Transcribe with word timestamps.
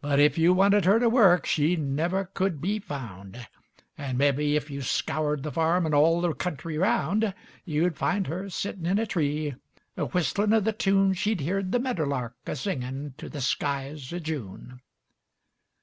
But 0.00 0.18
if 0.18 0.38
you 0.38 0.54
wanted 0.54 0.86
her 0.86 0.98
to 0.98 1.10
work 1.10 1.44
She 1.44 1.76
never 1.76 2.24
could 2.24 2.58
be 2.58 2.78
found; 2.78 3.46
And, 3.98 4.16
mebby, 4.16 4.56
if 4.56 4.70
you 4.70 4.80
scoured 4.80 5.42
the 5.42 5.52
farm 5.52 5.84
And 5.84 5.94
all 5.94 6.22
the 6.22 6.32
country 6.32 6.78
round, 6.78 7.34
You'd 7.66 7.98
find 7.98 8.28
her 8.28 8.48
sittin' 8.48 8.86
in 8.86 8.98
a 8.98 9.04
tree 9.04 9.54
A 9.94 10.06
whistlin' 10.06 10.54
o' 10.54 10.60
the 10.60 10.72
tune 10.72 11.12
She'd 11.12 11.42
heered 11.42 11.70
the 11.70 11.80
medder 11.80 12.06
lark 12.06 12.32
a 12.46 12.56
singin' 12.56 13.12
To 13.18 13.28
the 13.28 13.42
skies 13.42 14.10
o' 14.10 14.18
June. 14.18 14.80